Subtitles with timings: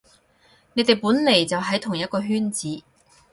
[0.73, 2.81] 你哋本來就喺同一個圈子